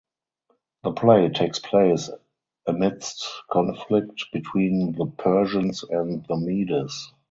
[0.81, 2.09] The play takes place
[2.65, 7.13] amidst conflict between the Persians and the Medes.